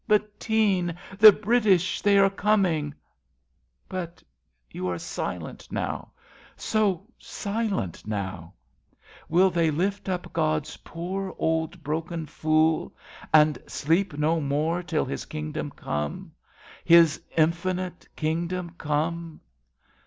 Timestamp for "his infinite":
16.83-18.07